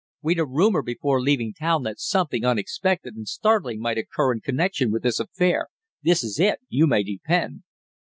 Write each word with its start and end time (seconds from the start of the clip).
"We'd 0.23 0.39
a 0.39 0.47
rumour 0.47 0.81
before 0.81 1.21
leaving 1.21 1.53
town 1.53 1.83
that 1.83 1.99
something 1.99 2.43
unexpected 2.43 3.13
and 3.15 3.27
startling 3.27 3.79
might 3.79 3.99
occur 3.99 4.33
in 4.33 4.39
connection 4.41 4.91
with 4.91 5.03
this 5.03 5.19
affair. 5.19 5.67
This 6.01 6.23
is 6.23 6.39
it, 6.39 6.57
you 6.69 6.87
may 6.87 7.03
depend." 7.03 7.61